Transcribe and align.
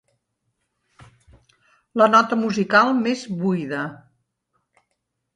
La 2.01 2.07
nota 2.13 2.39
musical 2.43 2.89
més 3.01 3.21
buida. 3.43 3.83